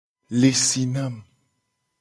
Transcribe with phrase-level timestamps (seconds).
[0.31, 1.21] Le si nam.